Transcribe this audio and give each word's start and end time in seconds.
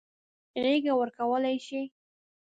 غېږه 0.63 0.93
ورکولای 0.99 1.57
شي. 1.67 1.81